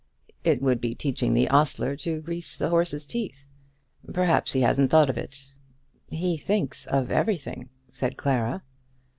[0.43, 3.45] "It would be teaching the ostler to grease the horse's teeth.
[4.11, 5.53] Perhaps he hasn't thought of it."
[6.09, 8.63] "He thinks of everything," said Clara.